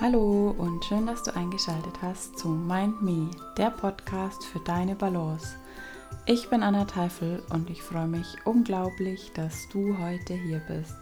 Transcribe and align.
Hallo 0.00 0.52
und 0.58 0.84
schön, 0.84 1.06
dass 1.06 1.22
du 1.22 1.36
eingeschaltet 1.36 2.02
hast 2.02 2.36
zu 2.36 2.48
Mind 2.48 3.00
Me, 3.00 3.30
der 3.56 3.70
Podcast 3.70 4.44
für 4.44 4.58
deine 4.58 4.96
Balance. 4.96 5.54
Ich 6.26 6.50
bin 6.50 6.64
Anna 6.64 6.84
Teifel 6.84 7.44
und 7.50 7.70
ich 7.70 7.80
freue 7.80 8.08
mich 8.08 8.26
unglaublich, 8.44 9.30
dass 9.34 9.68
du 9.68 9.96
heute 9.96 10.34
hier 10.34 10.60
bist. 10.66 10.96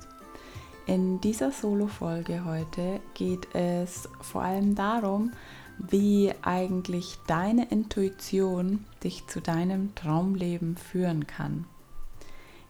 In 0.84 1.22
dieser 1.22 1.52
Solo-Folge 1.52 2.44
heute 2.44 3.00
geht 3.14 3.54
es 3.54 4.10
vor 4.20 4.42
allem 4.42 4.74
darum, 4.74 5.32
wie 5.78 6.30
eigentlich 6.42 7.16
deine 7.26 7.70
Intuition 7.70 8.84
dich 9.02 9.26
zu 9.26 9.40
deinem 9.40 9.94
Traumleben 9.94 10.76
führen 10.76 11.26
kann. 11.26 11.64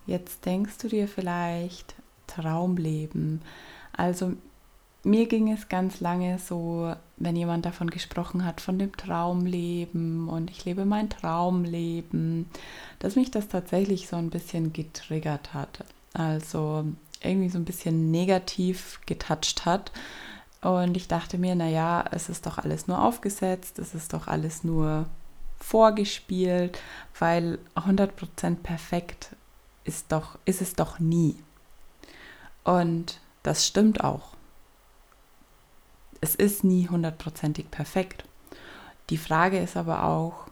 Jetzt 0.07 0.47
denkst 0.47 0.79
du 0.79 0.87
dir 0.87 1.09
vielleicht 1.09 1.97
Traumleben. 2.29 3.43
Also 3.93 4.35
mir 5.05 5.27
ging 5.27 5.53
es 5.53 5.69
ganz 5.69 6.01
lange 6.01 6.39
so, 6.39 6.95
wenn 7.17 7.35
jemand 7.35 7.67
davon 7.67 7.91
gesprochen 7.91 8.45
hat, 8.45 8.61
von 8.61 8.79
dem 8.79 8.97
Traumleben 8.97 10.29
und 10.29 10.51
ich 10.51 10.65
lebe 10.65 10.85
mein 10.85 11.11
Traumleben, 11.11 12.47
dass 13.01 13.17
mich 13.17 13.31
das 13.31 13.49
tatsächlich 13.49 14.09
so 14.09 14.17
ein 14.17 14.31
bisschen 14.31 14.73
getriggert 14.73 15.55
hat. 15.55 15.85
Also 16.13 16.85
irgendwie 17.21 17.49
so 17.49 17.59
ein 17.59 17.65
bisschen 17.65 18.11
negativ 18.11 19.01
getoucht 19.07 19.65
hat. 19.65 19.91
Und 20.61 20.97
ich 20.97 21.09
dachte 21.09 21.39
mir, 21.39 21.57
naja, 21.57 22.05
es 22.13 22.29
ist 22.29 22.47
doch 22.47 22.59
alles 22.59 22.87
nur 22.87 23.03
aufgesetzt, 23.03 23.81
es 23.81 23.95
ist 23.95 24.13
doch 24.13 24.29
alles 24.29 24.63
nur 24.63 25.07
vorgespielt, 25.59 26.79
weil 27.19 27.59
100% 27.75 28.57
perfekt 28.63 29.35
ist, 29.85 30.13
doch, 30.13 30.39
ist 30.45 30.63
es 30.63 30.75
doch 30.75 31.01
nie. 31.01 31.37
Und 32.63 33.21
das 33.43 33.67
stimmt 33.67 34.05
auch 34.05 34.33
es 36.23 36.37
ist 36.37 36.65
nie 36.65 36.89
hundertprozentig 36.89 37.71
perfekt. 37.71 38.25
Die 39.11 39.19
Frage 39.19 39.59
ist 39.59 39.77
aber 39.77 40.05
auch, 40.05 40.47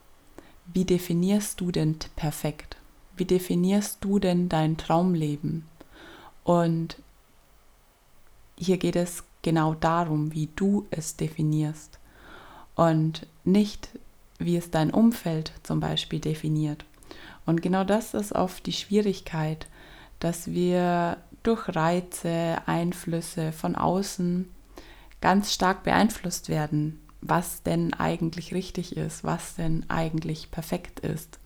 wie 0.66 0.84
definierst 0.84 1.60
du 1.60 1.70
denn 1.70 1.96
perfekt? 2.16 2.76
Wie 3.16 3.24
definierst 3.24 3.98
du 4.02 4.18
denn 4.18 4.48
dein 4.48 4.76
Traumleben? 4.76 5.66
Und 6.44 6.96
hier 8.58 8.78
geht 8.78 8.96
es 8.96 9.22
genau 9.42 9.74
darum, 9.74 10.34
wie 10.34 10.48
du 10.56 10.86
es 10.90 11.16
definierst 11.16 11.98
und 12.74 13.26
nicht, 13.44 13.90
wie 14.38 14.56
es 14.56 14.70
dein 14.70 14.90
Umfeld 14.90 15.52
zum 15.62 15.78
Beispiel 15.80 16.18
definiert. 16.18 16.84
Und 17.46 17.62
genau 17.62 17.84
das 17.84 18.14
ist 18.14 18.32
oft 18.32 18.66
die 18.66 18.72
Schwierigkeit, 18.72 19.68
dass 20.18 20.48
wir 20.48 21.18
durch 21.42 21.74
Reize, 21.74 22.58
Einflüsse 22.66 23.52
von 23.52 23.76
außen 23.76 24.48
ganz 25.20 25.52
stark 25.52 25.82
beeinflusst 25.82 26.48
werden, 26.48 27.00
was 27.20 27.62
denn 27.62 27.92
eigentlich 27.94 28.54
richtig 28.54 28.96
ist, 28.96 29.24
was 29.24 29.54
denn 29.54 29.88
eigentlich 29.88 30.50
perfekt 30.50 31.00
ist. 31.00 31.38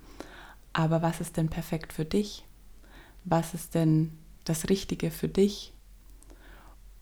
Aber 0.72 1.03
was 1.03 1.20
ist 1.20 1.36
denn 1.36 1.48
perfekt 1.48 1.92
für 1.92 2.05
dich? 2.05 2.44
Was 3.25 3.55
ist 3.55 3.75
denn 3.75 4.16
das 4.44 4.69
Richtige 4.69 5.11
für 5.11 5.28
dich? 5.28 5.72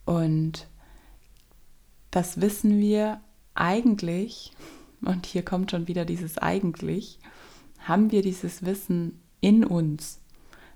Und 0.05 0.67
das 2.11 2.41
wissen 2.41 2.79
wir 2.79 3.21
eigentlich, 3.55 4.51
und 5.01 5.25
hier 5.25 5.43
kommt 5.43 5.71
schon 5.71 5.87
wieder 5.87 6.05
dieses 6.05 6.37
eigentlich, 6.37 7.19
haben 7.79 8.11
wir 8.11 8.21
dieses 8.21 8.65
Wissen 8.65 9.19
in 9.41 9.65
uns. 9.65 10.19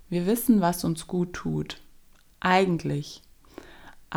Wir 0.09 0.26
wissen, 0.26 0.61
was 0.61 0.84
uns 0.84 1.08
gut 1.08 1.34
tut. 1.34 1.82
Eigentlich 2.39 3.22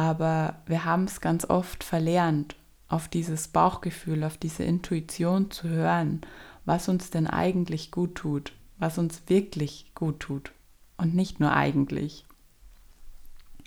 aber 0.00 0.54
wir 0.64 0.86
haben 0.86 1.04
es 1.04 1.20
ganz 1.20 1.44
oft 1.44 1.84
verlernt, 1.84 2.56
auf 2.88 3.06
dieses 3.06 3.48
Bauchgefühl, 3.48 4.24
auf 4.24 4.38
diese 4.38 4.64
Intuition 4.64 5.50
zu 5.50 5.68
hören, 5.68 6.22
was 6.64 6.88
uns 6.88 7.10
denn 7.10 7.26
eigentlich 7.26 7.90
gut 7.90 8.14
tut, 8.14 8.54
was 8.78 8.96
uns 8.96 9.20
wirklich 9.26 9.92
gut 9.94 10.20
tut 10.20 10.52
und 10.96 11.14
nicht 11.14 11.38
nur 11.38 11.52
eigentlich. 11.52 12.24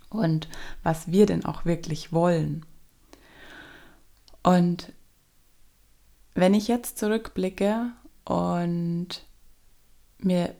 Und 0.09 0.47
was 0.81 1.11
wir 1.11 1.27
denn 1.27 1.45
auch 1.45 1.65
wirklich 1.65 2.11
wollen. 2.11 2.65
Und 4.41 4.91
wenn 6.33 6.55
ich 6.55 6.67
jetzt 6.67 6.97
zurückblicke 6.97 7.91
und 8.25 9.23
mir 10.17 10.55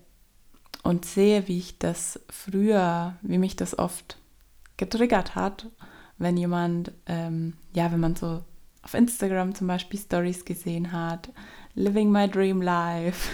und 0.84 1.06
sehe, 1.06 1.48
wie 1.48 1.58
ich 1.58 1.80
das 1.80 2.20
früher, 2.30 3.16
wie 3.24 3.40
mich 3.40 3.56
das 3.56 3.80
oft 3.80 4.20
getriggert 4.78 5.36
hat, 5.36 5.70
wenn 6.18 6.38
jemand, 6.38 6.92
ähm, 7.06 7.54
ja, 7.74 7.92
wenn 7.92 8.00
man 8.00 8.16
so 8.16 8.44
auf 8.82 8.94
Instagram 8.94 9.56
zum 9.56 9.68
Beispiel 9.68 10.00
Stories 10.00 10.46
gesehen 10.46 10.92
hat, 10.92 11.32
Living 11.76 12.12
My 12.12 12.30
Dream 12.30 12.62
Life, 12.62 13.30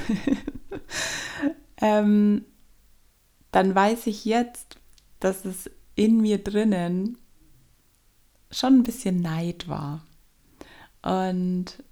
ähm, 1.81 2.45
dann 3.51 3.73
weiß 3.73 4.07
ich 4.07 4.25
jetzt, 4.25 4.77
dass 5.19 5.45
es 5.45 5.69
in 5.95 6.21
mir 6.21 6.43
drinnen 6.43 7.17
schon 8.51 8.79
ein 8.79 8.83
bisschen 8.83 9.21
Neid 9.21 9.67
war. 9.67 10.05
Und 11.01 11.83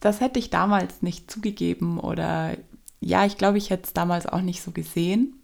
das 0.00 0.20
hätte 0.20 0.38
ich 0.38 0.50
damals 0.50 1.02
nicht 1.02 1.30
zugegeben 1.30 1.98
oder 1.98 2.56
ja, 3.00 3.24
ich 3.24 3.36
glaube, 3.36 3.58
ich 3.58 3.70
hätte 3.70 3.84
es 3.84 3.92
damals 3.92 4.26
auch 4.26 4.40
nicht 4.40 4.62
so 4.62 4.70
gesehen. 4.70 5.41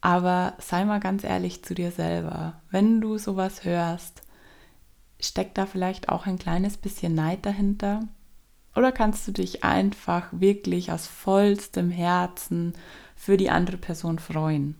Aber 0.00 0.54
sei 0.58 0.84
mal 0.84 1.00
ganz 1.00 1.24
ehrlich 1.24 1.64
zu 1.64 1.74
dir 1.74 1.90
selber. 1.90 2.60
Wenn 2.70 3.00
du 3.00 3.18
sowas 3.18 3.64
hörst, 3.64 4.22
steckt 5.20 5.58
da 5.58 5.66
vielleicht 5.66 6.08
auch 6.08 6.26
ein 6.26 6.38
kleines 6.38 6.76
bisschen 6.76 7.14
Neid 7.14 7.44
dahinter? 7.44 8.06
Oder 8.76 8.92
kannst 8.92 9.26
du 9.26 9.32
dich 9.32 9.64
einfach 9.64 10.28
wirklich 10.30 10.92
aus 10.92 11.06
vollstem 11.06 11.90
Herzen 11.90 12.74
für 13.16 13.36
die 13.36 13.50
andere 13.50 13.76
Person 13.76 14.20
freuen? 14.20 14.76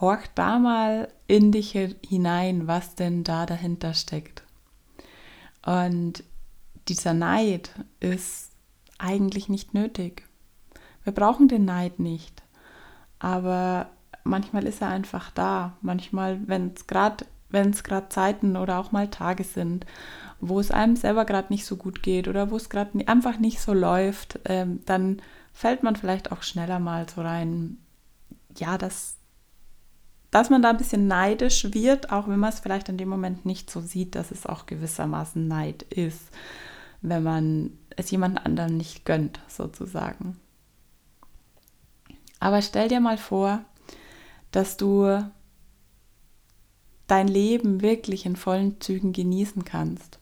Horch 0.00 0.26
da 0.34 0.58
mal 0.58 1.08
in 1.26 1.52
dich 1.52 1.70
hinein, 2.06 2.66
was 2.66 2.94
denn 2.94 3.24
da 3.24 3.46
dahinter 3.46 3.94
steckt. 3.94 4.42
Und 5.64 6.24
dieser 6.88 7.14
Neid 7.14 7.70
ist 8.00 8.50
eigentlich 8.98 9.48
nicht 9.48 9.72
nötig. 9.72 10.28
Wir 11.04 11.12
brauchen 11.12 11.48
den 11.48 11.64
Neid 11.64 12.00
nicht 12.00 12.41
aber 13.22 13.86
manchmal 14.24 14.64
ist 14.64 14.82
er 14.82 14.88
einfach 14.88 15.30
da. 15.30 15.74
Manchmal, 15.80 16.40
wenn 16.46 16.72
es 16.74 16.86
gerade 16.88 17.24
wenn 17.50 17.70
es 17.70 17.84
gerade 17.84 18.08
Zeiten 18.08 18.56
oder 18.56 18.78
auch 18.78 18.92
mal 18.92 19.08
Tage 19.08 19.44
sind, 19.44 19.84
wo 20.40 20.58
es 20.58 20.70
einem 20.70 20.96
selber 20.96 21.24
gerade 21.26 21.52
nicht 21.52 21.66
so 21.66 21.76
gut 21.76 22.02
geht 22.02 22.26
oder 22.26 22.50
wo 22.50 22.56
es 22.56 22.70
gerade 22.70 23.06
einfach 23.06 23.38
nicht 23.38 23.60
so 23.60 23.74
läuft, 23.74 24.40
ähm, 24.46 24.80
dann 24.86 25.20
fällt 25.52 25.82
man 25.82 25.94
vielleicht 25.94 26.32
auch 26.32 26.42
schneller 26.42 26.78
mal 26.78 27.06
so 27.08 27.20
rein, 27.20 27.76
ja, 28.56 28.78
dass, 28.78 29.16
dass 30.30 30.48
man 30.48 30.62
da 30.62 30.70
ein 30.70 30.78
bisschen 30.78 31.06
neidisch 31.06 31.72
wird, 31.74 32.10
auch 32.10 32.26
wenn 32.26 32.38
man 32.38 32.48
es 32.48 32.60
vielleicht 32.60 32.88
in 32.88 32.96
dem 32.96 33.10
Moment 33.10 33.44
nicht 33.44 33.70
so 33.70 33.82
sieht, 33.82 34.14
dass 34.14 34.30
es 34.30 34.46
auch 34.46 34.64
gewissermaßen 34.64 35.46
Neid 35.46 35.82
ist, 35.82 36.22
wenn 37.02 37.22
man 37.22 37.78
es 37.96 38.10
jemand 38.10 38.46
anderem 38.46 38.78
nicht 38.78 39.04
gönnt, 39.04 39.40
sozusagen. 39.46 40.40
Aber 42.42 42.60
stell 42.60 42.88
dir 42.88 42.98
mal 42.98 43.18
vor, 43.18 43.64
dass 44.50 44.76
du 44.76 45.24
dein 47.06 47.28
Leben 47.28 47.82
wirklich 47.82 48.26
in 48.26 48.34
vollen 48.34 48.80
Zügen 48.80 49.12
genießen 49.12 49.64
kannst. 49.64 50.18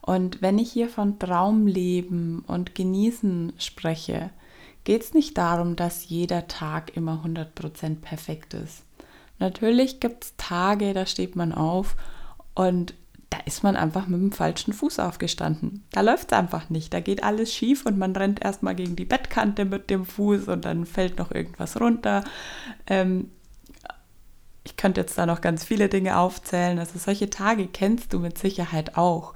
Und 0.00 0.40
wenn 0.40 0.58
ich 0.58 0.72
hier 0.72 0.88
von 0.88 1.18
Traumleben 1.18 2.38
und 2.46 2.74
Genießen 2.74 3.52
spreche, 3.58 4.30
geht 4.84 5.02
es 5.02 5.12
nicht 5.12 5.36
darum, 5.36 5.76
dass 5.76 6.08
jeder 6.08 6.48
Tag 6.48 6.96
immer 6.96 7.22
100% 7.26 7.96
perfekt 7.96 8.54
ist. 8.54 8.82
Natürlich 9.38 10.00
gibt 10.00 10.24
es 10.24 10.34
Tage, 10.38 10.94
da 10.94 11.04
steht 11.04 11.36
man 11.36 11.52
auf 11.52 11.94
und 12.54 12.94
da 13.30 13.38
ist 13.46 13.62
man 13.62 13.76
einfach 13.76 14.08
mit 14.08 14.20
dem 14.20 14.32
falschen 14.32 14.72
Fuß 14.72 14.98
aufgestanden. 14.98 15.84
Da 15.92 16.00
läuft 16.00 16.32
es 16.32 16.38
einfach 16.38 16.68
nicht. 16.68 16.92
Da 16.92 17.00
geht 17.00 17.22
alles 17.22 17.54
schief 17.54 17.86
und 17.86 17.96
man 17.96 18.14
rennt 18.14 18.42
erstmal 18.42 18.74
gegen 18.74 18.96
die 18.96 19.04
Bettkante 19.04 19.64
mit 19.64 19.88
dem 19.88 20.04
Fuß 20.04 20.48
und 20.48 20.64
dann 20.64 20.84
fällt 20.84 21.18
noch 21.18 21.30
irgendwas 21.30 21.80
runter. 21.80 22.24
Ähm, 22.88 23.30
ich 24.64 24.76
könnte 24.76 25.00
jetzt 25.00 25.16
da 25.16 25.26
noch 25.26 25.40
ganz 25.40 25.64
viele 25.64 25.88
Dinge 25.88 26.18
aufzählen. 26.18 26.78
Also 26.80 26.98
solche 26.98 27.30
Tage 27.30 27.68
kennst 27.68 28.12
du 28.12 28.18
mit 28.18 28.36
Sicherheit 28.36 28.96
auch, 28.96 29.34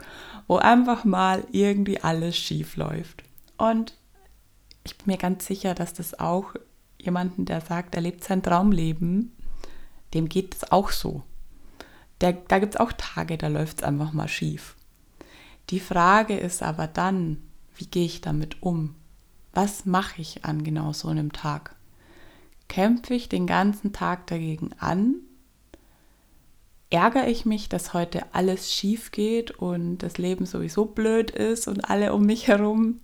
wo 0.49 0.57
einfach 0.57 1.05
mal 1.05 1.45
irgendwie 1.53 2.01
alles 2.01 2.37
schief 2.37 2.77
läuft. 2.77 3.23
Und 3.57 3.95
ich 4.83 4.99
bin 4.99 5.13
mir 5.13 5.19
ganz 5.19 5.47
sicher, 5.47 5.75
dass 5.75 5.95
das 5.95 6.19
auch 6.19 6.55
jemanden, 6.99 7.45
der 7.45 7.61
sagt, 7.61 7.95
er 7.95 8.01
lebt 8.01 8.25
sein 8.25 8.43
Traumleben, 8.43 9.37
dem 10.15 10.29
geht 10.29 10.55
es 10.55 10.73
auch 10.73 10.91
so. 10.91 11.23
Der, 12.21 12.33
da 12.33 12.59
gibt 12.59 12.75
es 12.75 12.81
auch 12.81 12.93
Tage, 12.93 13.37
da 13.39 13.49
läuft 13.49 13.79
es 13.79 13.83
einfach 13.83 14.13
mal 14.13 14.29
schief. 14.29 14.77
Die 15.71 15.81
Frage 15.81 16.37
ist 16.37 16.63
aber 16.63 16.87
dann, 16.87 17.39
wie 17.77 17.87
gehe 17.87 18.05
ich 18.07 18.21
damit 18.21 18.63
um? 18.63 18.95
Was 19.53 19.85
mache 19.87 20.21
ich 20.21 20.45
an 20.45 20.65
genau 20.65 20.93
so 20.93 21.09
einem 21.09 21.33
Tag? 21.33 21.77
Kämpfe 22.69 23.15
ich 23.15 23.29
den 23.29 23.47
ganzen 23.47 23.93
Tag 23.93 24.27
dagegen 24.27 24.71
an? 24.79 25.17
ärgere 26.95 27.27
ich 27.27 27.45
mich, 27.45 27.69
dass 27.69 27.93
heute 27.93 28.23
alles 28.33 28.73
schief 28.73 29.11
geht 29.11 29.51
und 29.51 29.99
das 29.99 30.17
Leben 30.17 30.47
sowieso 30.47 30.85
blöd 30.85 31.31
ist 31.33 31.67
und 31.67 31.91
alle 31.91 32.15
um 32.15 32.25
mich 32.25 32.47
herum? 32.47 33.01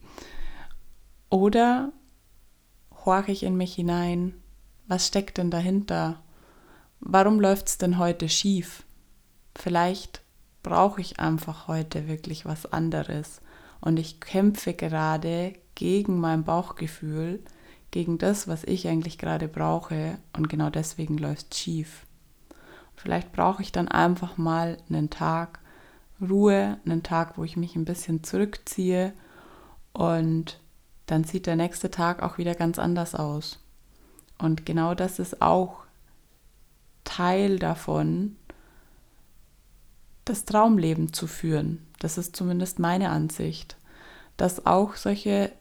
Oder 1.28 1.92
horche 3.04 3.32
ich 3.32 3.42
in 3.42 3.56
mich 3.56 3.74
hinein, 3.74 4.34
was 4.86 5.08
steckt 5.08 5.38
denn 5.38 5.50
dahinter? 5.50 6.22
Warum 7.00 7.40
läuft 7.40 7.66
es 7.68 7.78
denn 7.78 7.98
heute 7.98 8.28
schief? 8.28 8.84
Vielleicht 9.54 10.22
brauche 10.62 11.00
ich 11.00 11.20
einfach 11.20 11.68
heute 11.68 12.08
wirklich 12.08 12.44
was 12.44 12.70
anderes 12.72 13.40
und 13.80 13.98
ich 13.98 14.20
kämpfe 14.20 14.74
gerade 14.74 15.54
gegen 15.74 16.18
mein 16.18 16.44
Bauchgefühl, 16.44 17.42
gegen 17.90 18.18
das, 18.18 18.46
was 18.46 18.64
ich 18.64 18.86
eigentlich 18.86 19.18
gerade 19.18 19.48
brauche 19.48 20.18
und 20.36 20.48
genau 20.48 20.70
deswegen 20.70 21.18
läuft 21.18 21.54
schief. 21.54 22.06
Vielleicht 22.94 23.32
brauche 23.32 23.62
ich 23.62 23.72
dann 23.72 23.88
einfach 23.88 24.36
mal 24.36 24.76
einen 24.88 25.10
Tag 25.10 25.60
Ruhe, 26.20 26.78
einen 26.84 27.02
Tag, 27.02 27.38
wo 27.38 27.44
ich 27.44 27.56
mich 27.56 27.76
ein 27.76 27.86
bisschen 27.86 28.22
zurückziehe 28.22 29.14
und 29.92 30.60
dann 31.06 31.24
sieht 31.24 31.46
der 31.46 31.56
nächste 31.56 31.90
Tag 31.90 32.22
auch 32.22 32.38
wieder 32.38 32.54
ganz 32.54 32.78
anders 32.78 33.14
aus. 33.14 33.58
Und 34.38 34.66
genau 34.66 34.94
das 34.94 35.18
ist 35.18 35.42
auch 35.42 35.84
Teil 37.04 37.58
davon, 37.58 38.36
das 40.30 40.44
Traumleben 40.44 41.12
zu 41.12 41.26
führen. 41.26 41.86
Das 41.98 42.16
ist 42.16 42.34
zumindest 42.34 42.78
meine 42.78 43.10
Ansicht, 43.10 43.76
dass 44.36 44.64
auch 44.64 44.96
solche 44.96 45.52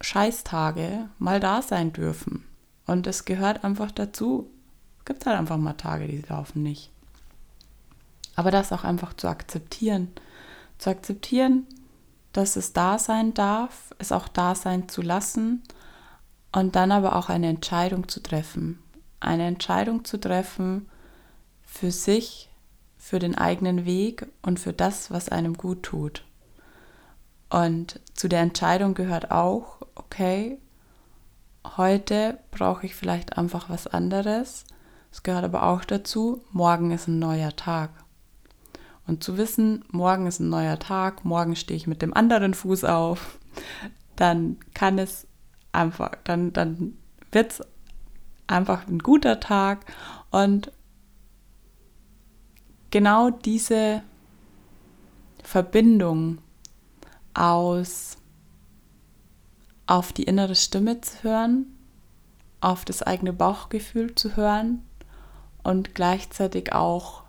Scheißtage 0.00 1.08
mal 1.18 1.40
da 1.40 1.62
sein 1.62 1.92
dürfen. 1.92 2.44
Und 2.86 3.06
es 3.06 3.24
gehört 3.24 3.64
einfach 3.64 3.90
dazu. 3.90 4.50
Es 4.98 5.04
gibt 5.04 5.24
halt 5.24 5.38
einfach 5.38 5.56
mal 5.56 5.74
Tage, 5.74 6.06
die 6.08 6.22
laufen 6.28 6.62
nicht. 6.62 6.90
Aber 8.36 8.50
das 8.50 8.72
auch 8.72 8.84
einfach 8.84 9.14
zu 9.14 9.28
akzeptieren. 9.28 10.08
Zu 10.78 10.90
akzeptieren, 10.90 11.66
dass 12.32 12.56
es 12.56 12.72
da 12.72 12.98
sein 12.98 13.34
darf, 13.34 13.94
es 13.98 14.12
auch 14.12 14.28
da 14.28 14.54
sein 14.54 14.88
zu 14.88 15.02
lassen 15.02 15.62
und 16.52 16.74
dann 16.74 16.90
aber 16.90 17.16
auch 17.16 17.28
eine 17.28 17.48
Entscheidung 17.48 18.08
zu 18.08 18.20
treffen. 18.20 18.82
Eine 19.20 19.46
Entscheidung 19.46 20.04
zu 20.04 20.18
treffen 20.18 20.88
für 21.62 21.90
sich, 21.90 22.49
für 23.00 23.18
den 23.18 23.34
eigenen 23.34 23.86
Weg 23.86 24.26
und 24.42 24.60
für 24.60 24.74
das, 24.74 25.10
was 25.10 25.30
einem 25.30 25.54
gut 25.54 25.82
tut. 25.82 26.22
Und 27.48 27.98
zu 28.14 28.28
der 28.28 28.40
Entscheidung 28.40 28.92
gehört 28.92 29.30
auch, 29.30 29.80
okay, 29.94 30.58
heute 31.78 32.38
brauche 32.50 32.84
ich 32.84 32.94
vielleicht 32.94 33.38
einfach 33.38 33.70
was 33.70 33.86
anderes. 33.86 34.64
Es 35.10 35.22
gehört 35.22 35.44
aber 35.44 35.64
auch 35.64 35.84
dazu, 35.84 36.44
morgen 36.52 36.90
ist 36.90 37.08
ein 37.08 37.18
neuer 37.18 37.56
Tag. 37.56 37.90
Und 39.06 39.24
zu 39.24 39.38
wissen, 39.38 39.82
morgen 39.90 40.26
ist 40.26 40.38
ein 40.38 40.50
neuer 40.50 40.78
Tag, 40.78 41.24
morgen 41.24 41.56
stehe 41.56 41.78
ich 41.78 41.86
mit 41.86 42.02
dem 42.02 42.14
anderen 42.14 42.52
Fuß 42.52 42.84
auf, 42.84 43.38
dann 44.16 44.58
kann 44.74 44.98
es 44.98 45.26
einfach, 45.72 46.12
dann, 46.22 46.52
dann 46.52 46.98
wird 47.32 47.52
es 47.52 47.62
einfach 48.46 48.86
ein 48.86 48.98
guter 48.98 49.40
Tag. 49.40 49.86
Und 50.30 50.70
genau 52.90 53.30
diese 53.30 54.02
Verbindung 55.42 56.38
aus 57.34 58.16
auf 59.86 60.12
die 60.12 60.24
innere 60.24 60.54
Stimme 60.54 61.00
zu 61.00 61.22
hören, 61.22 61.66
auf 62.60 62.84
das 62.84 63.02
eigene 63.02 63.32
Bauchgefühl 63.32 64.14
zu 64.14 64.36
hören 64.36 64.82
und 65.62 65.94
gleichzeitig 65.94 66.72
auch 66.72 67.24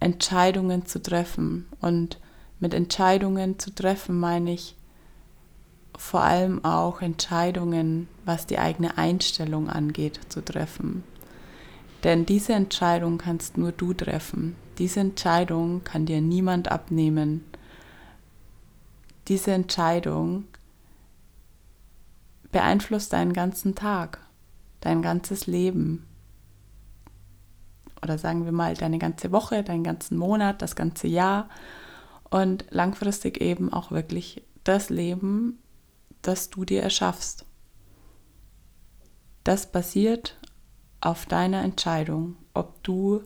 Entscheidungen 0.00 0.86
zu 0.86 1.00
treffen. 1.00 1.68
Und 1.80 2.18
mit 2.58 2.74
Entscheidungen 2.74 3.58
zu 3.58 3.74
treffen 3.74 4.18
meine 4.18 4.52
ich 4.52 4.76
vor 5.96 6.22
allem 6.22 6.64
auch 6.64 7.00
Entscheidungen, 7.00 8.08
was 8.24 8.46
die 8.46 8.58
eigene 8.58 8.98
Einstellung 8.98 9.68
angeht, 9.70 10.20
zu 10.28 10.44
treffen. 10.44 11.04
Denn 12.06 12.24
diese 12.24 12.52
Entscheidung 12.52 13.18
kannst 13.18 13.58
nur 13.58 13.72
du 13.72 13.92
treffen. 13.92 14.54
Diese 14.78 15.00
Entscheidung 15.00 15.82
kann 15.82 16.06
dir 16.06 16.20
niemand 16.20 16.70
abnehmen. 16.70 17.44
Diese 19.26 19.50
Entscheidung 19.50 20.44
beeinflusst 22.52 23.12
deinen 23.12 23.32
ganzen 23.32 23.74
Tag, 23.74 24.20
dein 24.78 25.02
ganzes 25.02 25.48
Leben 25.48 26.06
oder 28.00 28.18
sagen 28.18 28.44
wir 28.44 28.52
mal 28.52 28.74
deine 28.74 28.98
ganze 28.98 29.32
Woche, 29.32 29.64
deinen 29.64 29.82
ganzen 29.82 30.16
Monat, 30.16 30.62
das 30.62 30.76
ganze 30.76 31.08
Jahr 31.08 31.48
und 32.30 32.66
langfristig 32.70 33.40
eben 33.40 33.72
auch 33.72 33.90
wirklich 33.90 34.44
das 34.62 34.90
Leben, 34.90 35.58
das 36.22 36.50
du 36.50 36.64
dir 36.64 36.84
erschaffst. 36.84 37.44
Das 39.42 39.72
basiert 39.72 40.38
auf 41.00 41.26
deiner 41.26 41.62
Entscheidung, 41.62 42.36
ob 42.54 42.82
du 42.82 43.22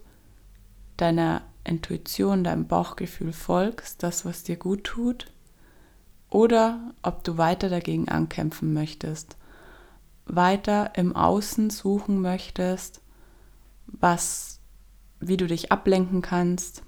deiner 0.96 1.43
Intuition, 1.64 2.44
deinem 2.44 2.67
Bauchgefühl 2.67 3.32
folgst, 3.32 4.02
das, 4.02 4.25
was 4.25 4.43
dir 4.43 4.56
gut 4.56 4.84
tut, 4.84 5.32
oder 6.28 6.93
ob 7.02 7.25
du 7.25 7.38
weiter 7.38 7.69
dagegen 7.69 8.08
ankämpfen 8.08 8.72
möchtest, 8.72 9.37
weiter 10.26 10.93
im 10.94 11.14
Außen 11.17 11.70
suchen 11.70 12.20
möchtest, 12.20 13.00
was 13.87 14.61
wie 15.20 15.37
du 15.37 15.46
dich 15.46 15.70
ablenken 15.70 16.23
kannst, 16.23 16.82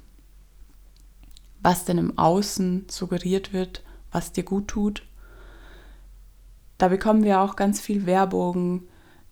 was 1.63 1.85
denn 1.85 1.99
im 1.99 2.19
Außen 2.19 2.87
suggeriert 2.89 3.53
wird, 3.53 3.83
was 4.11 4.33
dir 4.33 4.43
gut 4.43 4.69
tut. 4.69 5.07
Da 6.79 6.89
bekommen 6.89 7.25
wir 7.25 7.41
auch 7.41 7.57
ganz 7.57 7.81
viel 7.81 8.07
Werbung 8.07 8.85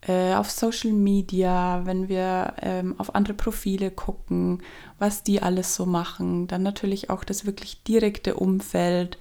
äh, 0.06 0.35
auf 0.35 0.50
Social 0.50 0.93
Media, 0.93 1.82
wenn 1.85 2.08
wir 2.08 2.55
ähm, 2.62 2.94
auf 2.99 3.14
andere 3.14 3.35
Profile 3.35 3.91
gucken, 3.91 4.62
was 4.99 5.23
die 5.23 5.43
alles 5.43 5.75
so 5.75 5.87
machen. 5.87 6.47
Dann 6.47 6.62
natürlich 6.62 7.11
auch 7.11 7.25
das 7.25 7.44
wirklich 7.44 7.82
direkte 7.82 8.37
Umfeld, 8.37 9.19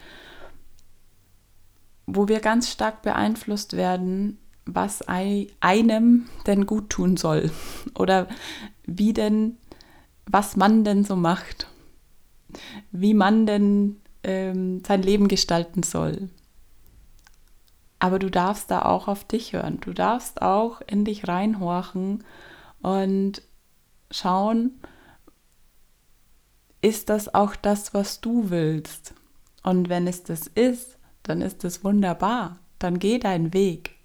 wo 2.05 2.27
wir 2.27 2.39
ganz 2.39 2.69
stark 2.69 3.01
beeinflusst 3.01 3.75
werden, 3.75 4.37
was 4.65 5.01
einem 5.07 6.29
denn 6.47 6.65
gut 6.65 6.89
tun 6.89 7.17
soll 7.17 7.51
oder 7.95 8.27
wie 8.85 9.13
denn 9.13 9.57
was 10.31 10.55
man 10.55 10.83
denn 10.83 11.03
so 11.03 11.15
macht, 11.15 11.67
wie 12.91 13.15
man 13.15 13.47
denn 13.47 13.97
ähm, 14.23 14.83
sein 14.85 15.01
Leben 15.01 15.27
gestalten 15.27 15.83
soll. 15.83 16.29
Aber 17.99 18.17
du 18.17 18.31
darfst 18.31 18.71
da 18.71 18.83
auch 18.83 19.07
auf 19.07 19.25
dich 19.25 19.53
hören. 19.53 19.79
Du 19.81 19.93
darfst 19.93 20.41
auch 20.41 20.81
in 20.81 21.03
dich 21.05 21.27
reinhorchen 21.27 22.23
und 22.81 23.41
schauen, 24.09 24.79
ist 26.81 27.09
das 27.09 27.33
auch 27.33 27.55
das, 27.55 27.93
was 27.93 28.21
du 28.21 28.49
willst? 28.49 29.13
Und 29.63 29.89
wenn 29.89 30.07
es 30.07 30.23
das 30.23 30.47
ist, 30.47 30.97
dann 31.23 31.41
ist 31.41 31.65
es 31.65 31.83
wunderbar. 31.83 32.59
Dann 32.79 32.99
geh 32.99 33.19
deinen 33.19 33.53
Weg. 33.53 33.95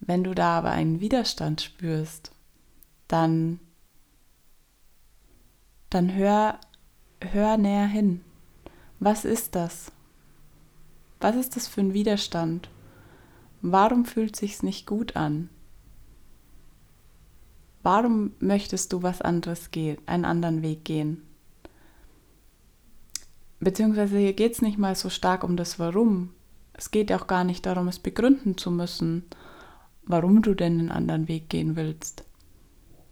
Wenn 0.00 0.24
du 0.24 0.34
da 0.34 0.58
aber 0.58 0.70
einen 0.70 1.00
Widerstand 1.00 1.60
spürst, 1.60 2.32
dann 3.06 3.60
dann 5.90 6.14
hör, 6.14 6.58
hör 7.20 7.56
näher 7.56 7.86
hin. 7.86 8.24
Was 9.00 9.24
ist 9.24 9.56
das? 9.56 9.90
Was 11.20 11.34
ist 11.34 11.56
das 11.56 11.66
für 11.66 11.80
ein 11.80 11.92
Widerstand? 11.92 12.70
Warum 13.62 14.04
fühlt 14.04 14.36
sich's 14.36 14.62
nicht 14.62 14.86
gut 14.86 15.16
an? 15.16 15.50
Warum 17.82 18.32
möchtest 18.40 18.92
du 18.92 19.02
was 19.02 19.22
anderes 19.22 19.70
gehen, 19.70 19.98
einen 20.06 20.24
anderen 20.24 20.62
Weg 20.62 20.84
gehen? 20.84 21.22
Beziehungsweise 23.58 24.18
hier 24.18 24.32
geht 24.32 24.52
es 24.52 24.62
nicht 24.62 24.78
mal 24.78 24.94
so 24.94 25.10
stark 25.10 25.44
um 25.44 25.56
das 25.56 25.78
Warum. 25.78 26.30
Es 26.72 26.90
geht 26.90 27.12
auch 27.12 27.26
gar 27.26 27.44
nicht 27.44 27.66
darum, 27.66 27.88
es 27.88 27.98
begründen 27.98 28.56
zu 28.56 28.70
müssen, 28.70 29.24
warum 30.04 30.40
du 30.40 30.54
denn 30.54 30.78
einen 30.78 30.90
anderen 30.90 31.28
Weg 31.28 31.50
gehen 31.50 31.76
willst. 31.76 32.24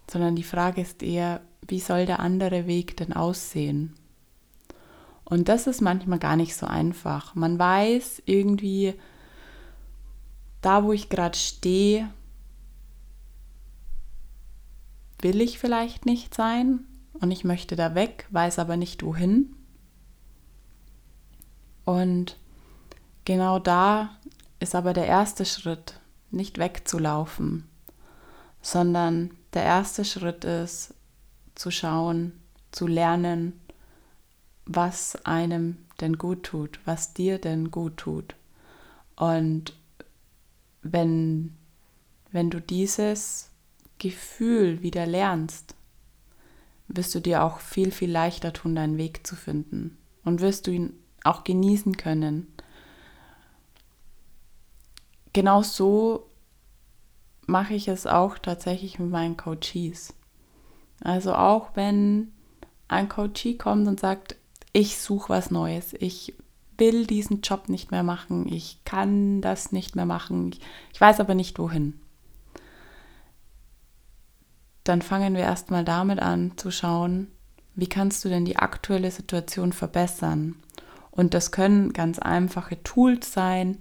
Sondern 0.09 0.35
die 0.35 0.43
Frage 0.43 0.81
ist 0.81 1.03
eher, 1.03 1.41
wie 1.67 1.79
soll 1.79 2.07
der 2.07 2.19
andere 2.19 2.65
Weg 2.65 2.97
denn 2.97 3.13
aussehen? 3.13 3.93
Und 5.23 5.47
das 5.49 5.67
ist 5.67 5.81
manchmal 5.81 6.17
gar 6.17 6.35
nicht 6.35 6.55
so 6.55 6.65
einfach. 6.65 7.35
Man 7.35 7.59
weiß 7.59 8.23
irgendwie, 8.25 8.95
da 10.61 10.83
wo 10.83 10.91
ich 10.91 11.09
gerade 11.09 11.37
stehe, 11.37 12.09
will 15.21 15.41
ich 15.41 15.59
vielleicht 15.59 16.05
nicht 16.05 16.33
sein 16.33 16.85
und 17.13 17.31
ich 17.31 17.43
möchte 17.43 17.75
da 17.75 17.95
weg, 17.95 18.27
weiß 18.31 18.59
aber 18.59 18.77
nicht 18.77 19.03
wohin. 19.03 19.55
Und 21.85 22.37
genau 23.25 23.59
da 23.59 24.17
ist 24.59 24.75
aber 24.75 24.93
der 24.93 25.07
erste 25.07 25.45
Schritt, 25.45 25.99
nicht 26.31 26.57
wegzulaufen, 26.57 27.67
sondern 28.61 29.31
der 29.53 29.63
erste 29.63 30.05
Schritt 30.05 30.45
ist, 30.45 30.93
zu 31.55 31.71
schauen, 31.71 32.33
zu 32.71 32.87
lernen, 32.87 33.59
was 34.65 35.25
einem 35.25 35.77
denn 35.99 36.17
gut 36.17 36.43
tut, 36.43 36.79
was 36.85 37.13
dir 37.13 37.39
denn 37.39 37.71
gut 37.71 37.97
tut. 37.97 38.35
Und 39.15 39.73
wenn, 40.81 41.55
wenn 42.31 42.49
du 42.49 42.61
dieses 42.61 43.51
Gefühl 43.97 44.81
wieder 44.81 45.05
lernst, 45.05 45.75
wirst 46.87 47.13
du 47.13 47.19
dir 47.19 47.43
auch 47.43 47.59
viel, 47.59 47.91
viel 47.91 48.11
leichter 48.11 48.53
tun, 48.53 48.75
deinen 48.75 48.97
Weg 48.97 49.25
zu 49.25 49.35
finden. 49.35 49.97
Und 50.23 50.41
wirst 50.41 50.67
du 50.67 50.71
ihn 50.71 50.93
auch 51.23 51.43
genießen 51.43 51.97
können. 51.97 52.47
Genau 55.33 55.61
so 55.61 56.29
mache 57.45 57.73
ich 57.73 57.87
es 57.87 58.07
auch 58.07 58.37
tatsächlich 58.37 58.99
mit 58.99 59.09
meinen 59.09 59.37
Coaches. 59.37 60.13
Also 61.01 61.33
auch 61.33 61.75
wenn 61.75 62.31
ein 62.87 63.09
Coachie 63.09 63.57
kommt 63.57 63.87
und 63.87 63.99
sagt, 63.99 64.35
ich 64.73 64.99
suche 64.99 65.29
was 65.29 65.51
Neues, 65.51 65.93
ich 65.93 66.33
will 66.79 67.05
diesen 67.05 67.41
Job 67.41 67.69
nicht 67.69 67.91
mehr 67.91 68.03
machen, 68.03 68.47
ich 68.47 68.83
kann 68.85 69.41
das 69.41 69.71
nicht 69.71 69.95
mehr 69.95 70.05
machen, 70.05 70.55
ich 70.93 71.01
weiß 71.01 71.19
aber 71.19 71.35
nicht 71.35 71.59
wohin. 71.59 71.99
Dann 74.83 75.01
fangen 75.01 75.35
wir 75.35 75.41
erstmal 75.41 75.85
damit 75.85 76.19
an 76.19 76.53
zu 76.57 76.71
schauen, 76.71 77.27
wie 77.75 77.87
kannst 77.87 78.25
du 78.25 78.29
denn 78.29 78.45
die 78.45 78.57
aktuelle 78.57 79.11
Situation 79.11 79.71
verbessern? 79.71 80.55
Und 81.11 81.33
das 81.33 81.51
können 81.51 81.93
ganz 81.93 82.19
einfache 82.19 82.81
Tools 82.83 83.31
sein, 83.33 83.77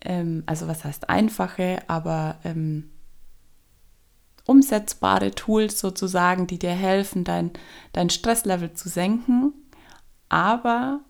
ähm, 0.00 0.42
also 0.46 0.68
was 0.68 0.84
heißt 0.84 1.08
einfache, 1.08 1.82
aber 1.88 2.38
ähm, 2.44 2.90
umsetzbare 4.44 5.32
Tools 5.32 5.78
sozusagen, 5.78 6.46
die 6.46 6.58
dir 6.58 6.70
helfen, 6.72 7.24
dein, 7.24 7.52
dein 7.92 8.10
Stresslevel 8.10 8.72
zu 8.74 8.88
senken, 8.88 9.52
aber 10.28 11.00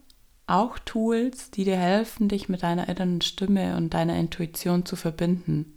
auch 0.46 0.78
Tools, 0.78 1.50
die 1.50 1.64
dir 1.64 1.76
helfen, 1.76 2.28
dich 2.28 2.49
mit 2.49 2.62
deiner 2.62 2.88
inneren 2.88 3.20
Stimme 3.20 3.76
und 3.76 3.94
deiner 3.94 4.16
Intuition 4.16 4.84
zu 4.84 4.96
verbinden, 4.96 5.75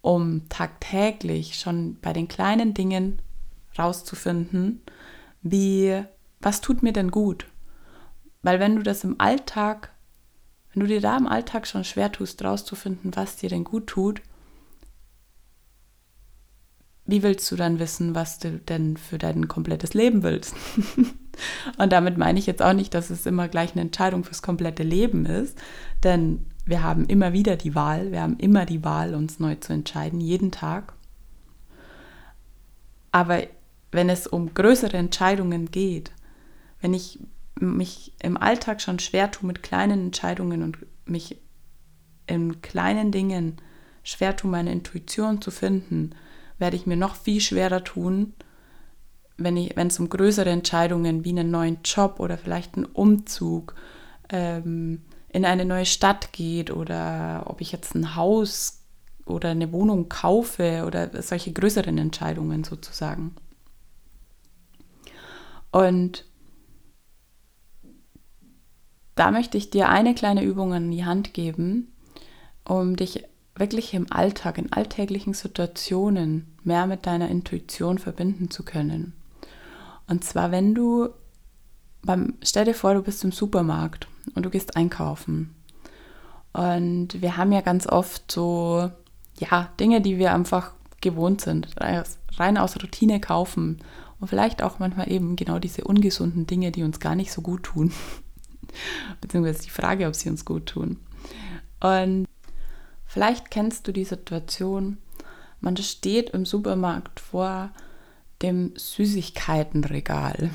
um 0.00 0.48
tagtäglich 0.48 1.56
schon 1.56 1.98
bei 2.00 2.12
den 2.12 2.28
kleinen 2.28 2.74
Dingen 2.74 3.20
rauszufinden, 3.78 4.82
wie, 5.42 6.02
was 6.40 6.60
tut 6.60 6.82
mir 6.82 6.92
denn 6.92 7.10
gut? 7.10 7.46
Weil 8.42 8.60
wenn 8.60 8.76
du 8.76 8.82
das 8.82 9.04
im 9.04 9.20
Alltag, 9.20 9.90
wenn 10.72 10.80
du 10.80 10.86
dir 10.86 11.00
da 11.00 11.16
im 11.16 11.26
Alltag 11.26 11.66
schon 11.66 11.84
schwer 11.84 12.12
tust, 12.12 12.44
rauszufinden, 12.44 13.16
was 13.16 13.36
dir 13.36 13.48
denn 13.48 13.64
gut 13.64 13.86
tut, 13.86 14.20
wie 17.06 17.22
willst 17.22 17.50
du 17.50 17.56
dann 17.56 17.78
wissen, 17.78 18.14
was 18.14 18.38
du 18.38 18.58
denn 18.58 18.96
für 18.96 19.18
dein 19.18 19.48
komplettes 19.48 19.94
Leben 19.94 20.22
willst? 20.22 20.54
Und 21.78 21.92
damit 21.92 22.18
meine 22.18 22.38
ich 22.38 22.46
jetzt 22.46 22.62
auch 22.62 22.72
nicht, 22.72 22.94
dass 22.94 23.10
es 23.10 23.26
immer 23.26 23.48
gleich 23.48 23.72
eine 23.72 23.82
Entscheidung 23.82 24.24
fürs 24.24 24.42
komplette 24.42 24.82
Leben 24.82 25.26
ist, 25.26 25.58
denn 26.02 26.46
wir 26.66 26.82
haben 26.82 27.06
immer 27.06 27.32
wieder 27.32 27.56
die 27.56 27.74
Wahl, 27.74 28.12
wir 28.12 28.22
haben 28.22 28.38
immer 28.38 28.64
die 28.64 28.84
Wahl, 28.84 29.14
uns 29.14 29.38
neu 29.38 29.54
zu 29.56 29.72
entscheiden, 29.72 30.20
jeden 30.20 30.50
Tag. 30.50 30.94
Aber 33.12 33.42
wenn 33.92 34.08
es 34.08 34.26
um 34.26 34.54
größere 34.54 34.96
Entscheidungen 34.96 35.70
geht, 35.70 36.10
wenn 36.80 36.94
ich 36.94 37.20
mich 37.60 38.12
im 38.20 38.36
Alltag 38.36 38.80
schon 38.80 38.98
schwer 38.98 39.30
tue 39.30 39.46
mit 39.46 39.62
kleinen 39.62 40.06
Entscheidungen 40.06 40.62
und 40.62 40.78
mich 41.06 41.38
in 42.26 42.60
kleinen 42.62 43.12
Dingen 43.12 43.56
schwer 44.02 44.36
tue, 44.36 44.50
meine 44.50 44.72
Intuition 44.72 45.40
zu 45.40 45.50
finden, 45.50 46.10
werde 46.58 46.76
ich 46.76 46.86
mir 46.86 46.96
noch 46.96 47.14
viel 47.14 47.40
schwerer 47.40 47.84
tun, 47.84 48.32
wenn, 49.36 49.56
es 49.56 49.98
um 49.98 50.08
größere 50.08 50.50
Entscheidungen 50.50 51.24
wie 51.24 51.30
einen 51.30 51.50
neuen 51.50 51.78
Job 51.84 52.20
oder 52.20 52.38
vielleicht 52.38 52.76
einen 52.76 52.86
Umzug 52.86 53.74
ähm, 54.28 55.02
in 55.28 55.44
eine 55.44 55.64
neue 55.64 55.86
Stadt 55.86 56.32
geht 56.32 56.70
oder 56.70 57.44
ob 57.46 57.60
ich 57.60 57.72
jetzt 57.72 57.94
ein 57.94 58.14
Haus 58.14 58.82
oder 59.26 59.50
eine 59.50 59.72
Wohnung 59.72 60.08
kaufe 60.08 60.84
oder 60.86 61.22
solche 61.22 61.52
größeren 61.52 61.98
Entscheidungen 61.98 62.62
sozusagen. 62.62 63.34
Und 65.72 66.24
da 69.16 69.30
möchte 69.30 69.58
ich 69.58 69.70
dir 69.70 69.88
eine 69.88 70.14
kleine 70.14 70.44
Übung 70.44 70.72
an 70.72 70.90
die 70.90 71.04
Hand 71.04 71.34
geben, 71.34 71.92
um 72.64 72.94
dich 72.94 73.24
wirklich 73.56 73.94
im 73.94 74.10
Alltag, 74.12 74.58
in 74.58 74.72
alltäglichen 74.72 75.34
Situationen 75.34 76.56
mehr 76.62 76.86
mit 76.86 77.06
deiner 77.06 77.28
Intuition 77.28 77.98
verbinden 77.98 78.50
zu 78.50 78.64
können. 78.64 79.14
Und 80.06 80.24
zwar, 80.24 80.50
wenn 80.50 80.74
du 80.74 81.08
beim, 82.02 82.34
stell 82.42 82.64
dir 82.64 82.74
vor, 82.74 82.94
du 82.94 83.02
bist 83.02 83.24
im 83.24 83.32
Supermarkt 83.32 84.08
und 84.34 84.44
du 84.44 84.50
gehst 84.50 84.76
einkaufen. 84.76 85.54
Und 86.52 87.20
wir 87.20 87.36
haben 87.36 87.52
ja 87.52 87.62
ganz 87.62 87.86
oft 87.86 88.30
so, 88.30 88.90
ja, 89.38 89.70
Dinge, 89.80 90.00
die 90.00 90.18
wir 90.18 90.32
einfach 90.32 90.72
gewohnt 91.00 91.40
sind, 91.40 91.68
rein 91.78 92.58
aus 92.58 92.76
Routine 92.82 93.20
kaufen. 93.20 93.78
Und 94.20 94.28
vielleicht 94.28 94.62
auch 94.62 94.78
manchmal 94.78 95.10
eben 95.10 95.36
genau 95.36 95.58
diese 95.58 95.84
ungesunden 95.84 96.46
Dinge, 96.46 96.70
die 96.70 96.82
uns 96.82 97.00
gar 97.00 97.14
nicht 97.14 97.32
so 97.32 97.42
gut 97.42 97.64
tun. 97.64 97.92
Beziehungsweise 99.20 99.62
die 99.62 99.70
Frage, 99.70 100.06
ob 100.06 100.14
sie 100.14 100.30
uns 100.30 100.44
gut 100.44 100.66
tun. 100.66 100.98
Und 101.80 102.26
Vielleicht 103.14 103.52
kennst 103.52 103.86
du 103.86 103.92
die 103.92 104.04
Situation, 104.04 104.98
man 105.60 105.76
steht 105.76 106.30
im 106.30 106.44
Supermarkt 106.44 107.20
vor 107.20 107.70
dem 108.42 108.72
Süßigkeitenregal 108.76 110.50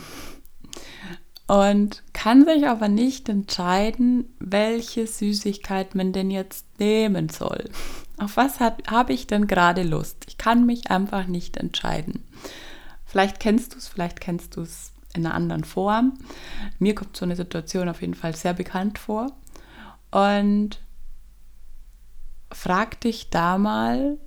und 1.50 2.04
kann 2.14 2.46
sich 2.46 2.68
aber 2.68 2.90
nicht 2.90 3.28
entscheiden, 3.28 4.26
welche 4.40 5.08
Süßigkeit 5.08 5.96
man 5.96 6.14
denn 6.14 6.30
jetzt 6.30 6.80
nehmen 6.80 7.30
soll. 7.30 7.72
Auf 8.20 8.38
was 8.38 8.60
habe 8.60 9.14
ich 9.14 9.26
denn 9.26 9.48
gerade 9.48 9.82
Lust? 9.82 10.26
Ich 10.28 10.38
kann 10.38 10.68
mich 10.68 10.92
einfach 10.92 11.26
nicht 11.26 11.58
entscheiden. 11.58 12.24
Vielleicht 13.04 13.40
kennst 13.40 13.74
du 13.74 13.78
es, 13.80 13.88
vielleicht 13.88 14.22
kennst 14.22 14.58
du 14.58 14.62
es 14.62 14.92
in 15.16 15.26
einer 15.26 15.34
anderen 15.34 15.64
Form. 15.64 16.20
Mir 16.78 16.94
kommt 16.94 17.18
so 17.18 17.26
eine 17.26 17.36
Situation 17.36 17.90
auf 17.90 18.02
jeden 18.02 18.14
Fall 18.14 18.36
sehr 18.36 18.54
bekannt 18.54 19.00
vor. 19.00 19.32
Und 20.12 20.80
frag 22.52 23.02
dich 23.02 23.32
da 23.32 23.58
mal, 23.58 24.20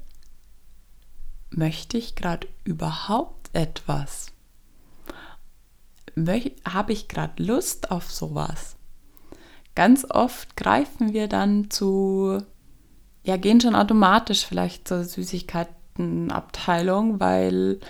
möchte 1.50 1.98
ich 1.98 2.16
gerade 2.16 2.48
überhaupt 2.64 3.41
etwas? 3.52 4.32
Habe 6.68 6.92
ich 6.92 7.08
gerade 7.08 7.42
Lust 7.42 7.90
auf 7.90 8.10
sowas? 8.10 8.76
Ganz 9.74 10.04
oft 10.08 10.56
greifen 10.56 11.14
wir 11.14 11.28
dann 11.28 11.70
zu, 11.70 12.42
ja, 13.24 13.38
gehen 13.38 13.58
schon 13.60 13.74
automatisch 13.74 14.44
vielleicht 14.44 14.88
zur 14.88 15.04
Süßigkeitenabteilung, 15.04 17.20
weil 17.20 17.80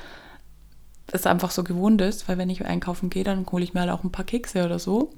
es 1.11 1.27
einfach 1.27 1.51
so 1.51 1.65
gewohnt 1.65 2.01
ist, 2.01 2.29
weil 2.29 2.39
wenn 2.39 2.51
ich 2.51 2.65
einkaufen 2.65 3.11
gehe, 3.11 3.25
dann 3.25 3.45
hole 3.51 3.65
ich 3.65 3.75
mir 3.75 3.81
halt 3.81 3.91
auch 3.91 4.05
ein 4.05 4.13
paar 4.13 4.25
Kekse 4.25 4.65
oder 4.65 4.79
so. 4.79 5.11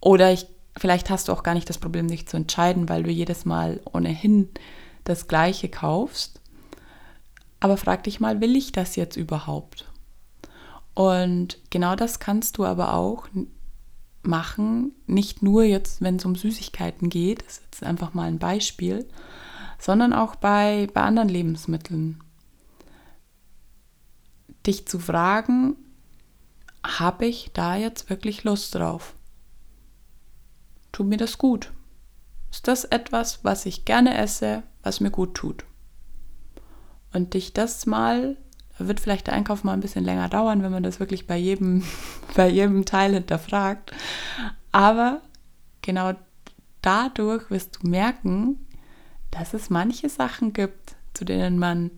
Oder 0.00 0.32
ich 0.32 0.48
Vielleicht 0.76 1.10
hast 1.10 1.28
du 1.28 1.32
auch 1.32 1.42
gar 1.42 1.54
nicht 1.54 1.68
das 1.68 1.78
Problem, 1.78 2.08
dich 2.08 2.28
zu 2.28 2.36
entscheiden, 2.36 2.88
weil 2.88 3.02
du 3.02 3.10
jedes 3.10 3.44
Mal 3.44 3.80
ohnehin 3.92 4.48
das 5.04 5.28
Gleiche 5.28 5.68
kaufst. 5.68 6.39
Aber 7.60 7.76
frag 7.76 8.04
dich 8.04 8.20
mal, 8.20 8.40
will 8.40 8.56
ich 8.56 8.72
das 8.72 8.96
jetzt 8.96 9.16
überhaupt? 9.16 9.86
Und 10.94 11.58
genau 11.70 11.94
das 11.94 12.18
kannst 12.18 12.58
du 12.58 12.64
aber 12.64 12.94
auch 12.94 13.28
machen, 14.22 14.92
nicht 15.06 15.42
nur 15.42 15.64
jetzt, 15.64 16.02
wenn 16.02 16.16
es 16.16 16.24
um 16.24 16.34
Süßigkeiten 16.36 17.08
geht, 17.08 17.44
das 17.44 17.58
ist 17.58 17.62
jetzt 17.64 17.84
einfach 17.84 18.14
mal 18.14 18.28
ein 18.28 18.38
Beispiel, 18.38 19.08
sondern 19.78 20.12
auch 20.12 20.36
bei, 20.36 20.88
bei 20.92 21.02
anderen 21.02 21.28
Lebensmitteln. 21.28 22.22
Dich 24.66 24.86
zu 24.86 24.98
fragen, 24.98 25.76
habe 26.84 27.26
ich 27.26 27.50
da 27.52 27.76
jetzt 27.76 28.10
wirklich 28.10 28.44
Lust 28.44 28.74
drauf? 28.74 29.14
Tut 30.92 31.06
mir 31.06 31.16
das 31.16 31.38
gut? 31.38 31.72
Ist 32.50 32.68
das 32.68 32.84
etwas, 32.84 33.44
was 33.44 33.64
ich 33.64 33.84
gerne 33.84 34.16
esse, 34.18 34.64
was 34.82 35.00
mir 35.00 35.10
gut 35.10 35.34
tut? 35.34 35.64
Und 37.12 37.34
dich 37.34 37.52
das 37.52 37.86
mal, 37.86 38.36
wird 38.78 39.00
vielleicht 39.00 39.26
der 39.26 39.34
Einkauf 39.34 39.64
mal 39.64 39.72
ein 39.72 39.80
bisschen 39.80 40.04
länger 40.04 40.28
dauern, 40.28 40.62
wenn 40.62 40.72
man 40.72 40.82
das 40.82 41.00
wirklich 41.00 41.26
bei 41.26 41.36
jedem, 41.36 41.82
bei 42.34 42.48
jedem 42.48 42.84
Teil 42.84 43.14
hinterfragt. 43.14 43.92
Aber 44.72 45.20
genau 45.82 46.12
dadurch 46.82 47.50
wirst 47.50 47.78
du 47.80 47.88
merken, 47.88 48.66
dass 49.30 49.54
es 49.54 49.70
manche 49.70 50.08
Sachen 50.08 50.52
gibt, 50.52 50.96
zu 51.14 51.24
denen 51.24 51.58
man 51.58 51.90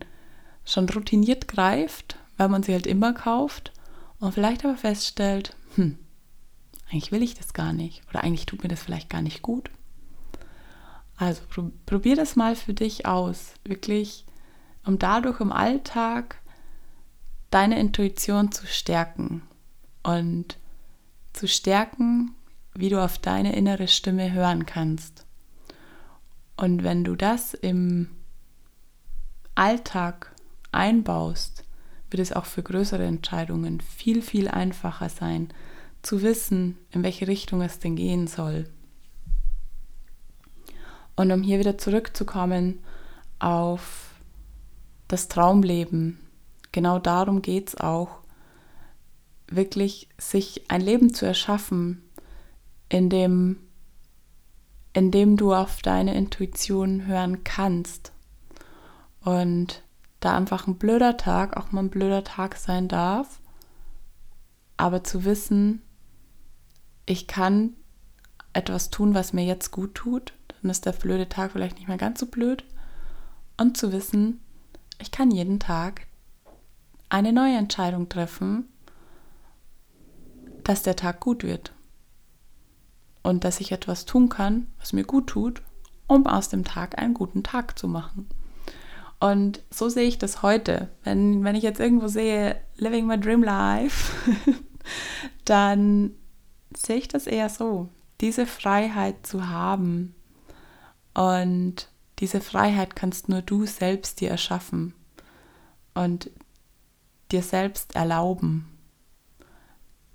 schon 0.65 0.87
routiniert 0.89 1.47
greift, 1.47 2.17
weil 2.37 2.49
man 2.49 2.63
sie 2.63 2.73
halt 2.73 2.87
immer 2.87 3.13
kauft 3.13 3.71
und 4.19 4.33
vielleicht 4.33 4.65
aber 4.65 4.77
feststellt, 4.77 5.55
hm, 5.75 5.97
eigentlich 6.89 7.11
will 7.11 7.23
ich 7.23 7.35
das 7.35 7.53
gar 7.53 7.73
nicht 7.73 8.01
oder 8.09 8.23
eigentlich 8.23 8.45
tut 8.45 8.63
mir 8.63 8.69
das 8.69 8.81
vielleicht 8.81 9.09
gar 9.09 9.21
nicht 9.21 9.41
gut. 9.41 9.69
Also 11.17 11.41
probier 11.85 12.15
das 12.15 12.35
mal 12.35 12.55
für 12.55 12.73
dich 12.73 13.05
aus, 13.05 13.53
wirklich, 13.63 14.25
um 14.85 14.99
dadurch 14.99 15.39
im 15.39 15.51
Alltag 15.51 16.37
deine 17.49 17.79
Intuition 17.79 18.51
zu 18.51 18.65
stärken 18.65 19.43
und 20.01 20.57
zu 21.33 21.47
stärken, 21.47 22.35
wie 22.73 22.89
du 22.89 23.03
auf 23.03 23.17
deine 23.17 23.55
innere 23.55 23.87
Stimme 23.87 24.31
hören 24.31 24.65
kannst. 24.65 25.25
Und 26.57 26.83
wenn 26.83 27.03
du 27.03 27.15
das 27.15 27.53
im 27.53 28.09
Alltag 29.55 30.33
einbaust, 30.71 31.63
wird 32.09 32.21
es 32.21 32.33
auch 32.33 32.45
für 32.45 32.63
größere 32.63 33.05
Entscheidungen 33.05 33.81
viel, 33.81 34.21
viel 34.21 34.47
einfacher 34.47 35.09
sein, 35.09 35.49
zu 36.01 36.21
wissen, 36.21 36.77
in 36.91 37.03
welche 37.03 37.27
Richtung 37.27 37.61
es 37.61 37.79
denn 37.79 37.95
gehen 37.95 38.27
soll. 38.27 38.69
Und 41.15 41.31
um 41.31 41.43
hier 41.43 41.59
wieder 41.59 41.77
zurückzukommen 41.77 42.79
auf 43.39 44.12
das 45.07 45.27
Traumleben, 45.27 46.19
genau 46.71 46.99
darum 46.99 47.41
geht 47.41 47.69
es 47.69 47.75
auch, 47.75 48.19
wirklich 49.47 50.09
sich 50.17 50.69
ein 50.69 50.81
Leben 50.81 51.13
zu 51.13 51.25
erschaffen, 51.25 52.01
in 52.89 53.09
dem, 53.09 53.57
in 54.93 55.11
dem 55.11 55.37
du 55.37 55.53
auf 55.53 55.81
deine 55.81 56.15
Intuition 56.15 57.05
hören 57.05 57.43
kannst. 57.43 58.11
Und 59.21 59.83
da 60.19 60.35
einfach 60.35 60.67
ein 60.67 60.77
blöder 60.77 61.17
Tag 61.17 61.57
auch 61.57 61.71
mal 61.71 61.83
ein 61.83 61.89
blöder 61.89 62.23
Tag 62.23 62.55
sein 62.55 62.87
darf, 62.87 63.39
aber 64.77 65.03
zu 65.03 65.25
wissen, 65.25 65.81
ich 67.05 67.27
kann 67.27 67.75
etwas 68.53 68.89
tun, 68.89 69.13
was 69.13 69.33
mir 69.33 69.45
jetzt 69.45 69.71
gut 69.71 69.95
tut, 69.95 70.33
dann 70.61 70.71
ist 70.71 70.85
der 70.85 70.93
blöde 70.93 71.27
Tag 71.27 71.51
vielleicht 71.51 71.77
nicht 71.77 71.87
mehr 71.87 71.97
ganz 71.97 72.19
so 72.19 72.27
blöd. 72.27 72.63
Und 73.57 73.77
zu 73.77 73.91
wissen, 73.91 74.39
ich 75.03 75.11
kann 75.11 75.31
jeden 75.31 75.59
Tag 75.59 76.07
eine 77.09 77.33
neue 77.33 77.57
Entscheidung 77.57 78.07
treffen, 78.07 78.69
dass 80.63 80.81
der 80.81 80.95
Tag 80.95 81.19
gut 81.19 81.43
wird. 81.43 81.73
Und 83.21 83.43
dass 83.43 83.59
ich 83.59 83.73
etwas 83.73 84.05
tun 84.05 84.29
kann, 84.29 84.67
was 84.79 84.93
mir 84.93 85.03
gut 85.03 85.27
tut, 85.27 85.61
um 86.07 86.25
aus 86.25 86.47
dem 86.47 86.63
Tag 86.63 86.97
einen 86.99 87.13
guten 87.13 87.43
Tag 87.43 87.77
zu 87.77 87.89
machen. 87.89 88.29
Und 89.19 89.61
so 89.69 89.89
sehe 89.89 90.07
ich 90.07 90.19
das 90.19 90.41
heute. 90.41 90.87
Wenn, 91.03 91.43
wenn 91.43 91.55
ich 91.55 91.63
jetzt 91.63 91.81
irgendwo 91.81 92.07
sehe, 92.07 92.55
Living 92.77 93.05
my 93.05 93.19
Dream 93.19 93.43
Life, 93.43 94.13
dann 95.43 96.11
sehe 96.73 96.95
ich 96.95 97.09
das 97.09 97.27
eher 97.27 97.49
so. 97.49 97.89
Diese 98.21 98.45
Freiheit 98.45 99.27
zu 99.27 99.49
haben. 99.49 100.15
Und 101.13 101.89
diese 102.19 102.41
Freiheit 102.41 102.95
kannst 102.95 103.29
nur 103.29 103.41
du 103.41 103.65
selbst 103.65 104.21
dir 104.21 104.29
erschaffen 104.29 104.93
und 105.93 106.29
dir 107.31 107.41
selbst 107.41 107.95
erlauben. 107.95 108.69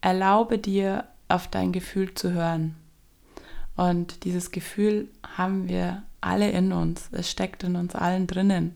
Erlaube 0.01 0.59
dir, 0.59 1.09
auf 1.29 1.49
dein 1.49 1.73
Gefühl 1.73 2.15
zu 2.15 2.33
hören. 2.33 2.75
Und 3.77 4.25
dieses 4.25 4.51
Gefühl 4.51 5.09
haben 5.37 5.69
wir 5.69 6.03
alle 6.21 6.51
in 6.51 6.73
uns. 6.73 7.09
Es 7.13 7.31
steckt 7.31 7.63
in 7.63 7.77
uns 7.77 7.95
allen 7.95 8.27
drinnen. 8.27 8.75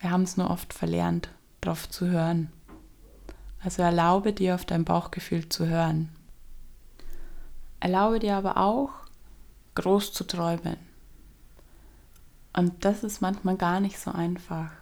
Wir 0.00 0.10
haben 0.10 0.22
es 0.22 0.36
nur 0.36 0.50
oft 0.50 0.72
verlernt, 0.72 1.28
darauf 1.60 1.88
zu 1.88 2.06
hören. 2.06 2.50
Also 3.62 3.82
erlaube 3.82 4.32
dir, 4.32 4.54
auf 4.54 4.64
dein 4.64 4.84
Bauchgefühl 4.84 5.48
zu 5.48 5.66
hören. 5.66 6.08
Erlaube 7.80 8.18
dir 8.18 8.36
aber 8.36 8.56
auch, 8.56 8.90
groß 9.74 10.12
zu 10.12 10.24
träumen. 10.24 10.85
Und 12.56 12.86
das 12.86 13.04
ist 13.04 13.20
manchmal 13.20 13.56
gar 13.56 13.80
nicht 13.80 13.98
so 13.98 14.10
einfach. 14.10 14.72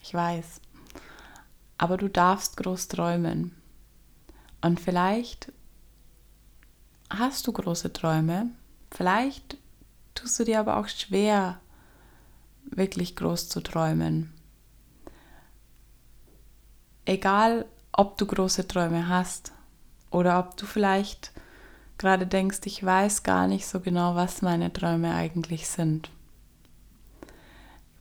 Ich 0.00 0.14
weiß. 0.14 0.62
Aber 1.76 1.98
du 1.98 2.08
darfst 2.08 2.56
groß 2.56 2.88
träumen. 2.88 3.54
Und 4.62 4.80
vielleicht 4.80 5.52
hast 7.10 7.46
du 7.46 7.52
große 7.52 7.92
Träume. 7.92 8.48
Vielleicht 8.90 9.58
tust 10.14 10.40
du 10.40 10.44
dir 10.44 10.58
aber 10.58 10.78
auch 10.78 10.88
schwer, 10.88 11.60
wirklich 12.64 13.14
groß 13.14 13.50
zu 13.50 13.60
träumen. 13.60 14.32
Egal, 17.04 17.66
ob 17.92 18.16
du 18.16 18.24
große 18.24 18.66
Träume 18.66 19.06
hast 19.06 19.52
oder 20.10 20.38
ob 20.38 20.56
du 20.56 20.64
vielleicht 20.64 21.32
gerade 21.98 22.26
denkst, 22.26 22.60
ich 22.64 22.82
weiß 22.82 23.22
gar 23.22 23.48
nicht 23.48 23.66
so 23.66 23.80
genau, 23.80 24.14
was 24.14 24.40
meine 24.40 24.72
Träume 24.72 25.14
eigentlich 25.14 25.68
sind 25.68 26.10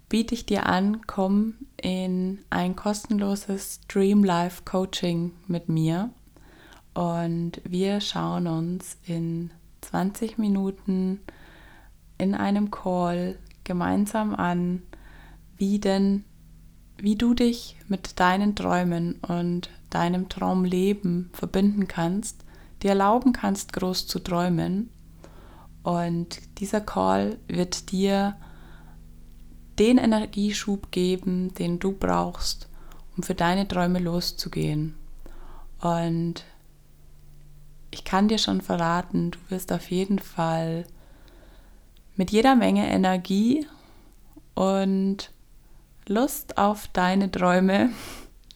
biete 0.09 0.33
ich 0.33 0.45
dir 0.45 0.67
an, 0.67 1.05
komm 1.07 1.55
in 1.81 2.39
ein 2.49 2.75
kostenloses 2.75 3.81
Dream 3.87 4.23
Life 4.23 4.63
Coaching 4.65 5.33
mit 5.47 5.69
mir 5.69 6.11
und 6.93 7.61
wir 7.63 8.01
schauen 8.01 8.47
uns 8.47 8.97
in 9.05 9.51
20 9.81 10.37
Minuten 10.37 11.19
in 12.17 12.33
einem 12.33 12.71
Call 12.71 13.37
gemeinsam 13.63 14.33
an, 14.33 14.81
wie 15.57 15.79
denn 15.79 16.23
wie 16.97 17.15
du 17.15 17.33
dich 17.33 17.75
mit 17.87 18.19
deinen 18.19 18.55
Träumen 18.55 19.15
und 19.15 19.69
deinem 19.89 20.29
Traumleben 20.29 21.29
verbinden 21.33 21.87
kannst, 21.87 22.45
dir 22.81 22.91
erlauben 22.91 23.33
kannst, 23.33 23.73
groß 23.73 24.07
zu 24.07 24.19
träumen. 24.19 24.89
Und 25.83 26.39
dieser 26.59 26.81
Call 26.81 27.37
wird 27.47 27.91
dir 27.91 28.37
den 29.79 29.97
Energieschub 29.97 30.91
geben, 30.91 31.53
den 31.53 31.79
du 31.79 31.91
brauchst, 31.91 32.69
um 33.15 33.23
für 33.23 33.35
deine 33.35 33.67
Träume 33.67 33.99
loszugehen. 33.99 34.95
Und 35.81 36.45
ich 37.91 38.03
kann 38.03 38.27
dir 38.27 38.37
schon 38.37 38.61
verraten, 38.61 39.31
du 39.31 39.39
wirst 39.49 39.71
auf 39.71 39.89
jeden 39.89 40.19
Fall 40.19 40.85
mit 42.15 42.31
jeder 42.31 42.55
Menge 42.55 42.87
Energie 42.87 43.67
und 44.53 45.31
Lust 46.07 46.57
auf 46.57 46.87
deine 46.89 47.31
Träume 47.31 47.91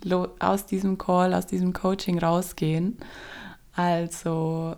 aus 0.40 0.66
diesem 0.66 0.98
Call, 0.98 1.34
aus 1.34 1.46
diesem 1.46 1.74
Coaching 1.74 2.20
rausgehen. 2.20 2.98
Also 3.74 4.76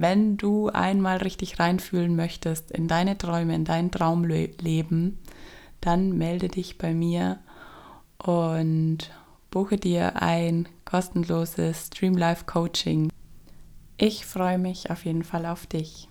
wenn 0.00 0.36
du 0.36 0.68
einmal 0.68 1.18
richtig 1.18 1.58
reinfühlen 1.58 2.16
möchtest 2.16 2.70
in 2.70 2.88
deine 2.88 3.18
Träume, 3.18 3.54
in 3.54 3.64
dein 3.64 3.90
Traumleben, 3.90 5.18
dann 5.80 6.16
melde 6.16 6.48
dich 6.48 6.78
bei 6.78 6.94
mir 6.94 7.38
und 8.18 9.10
buche 9.50 9.76
dir 9.76 10.20
ein 10.22 10.68
kostenloses 10.84 11.86
Stream 11.86 12.16
Life 12.16 12.44
Coaching. 12.46 13.10
Ich 13.96 14.26
freue 14.26 14.58
mich 14.58 14.90
auf 14.90 15.04
jeden 15.04 15.24
Fall 15.24 15.46
auf 15.46 15.66
dich. 15.66 16.08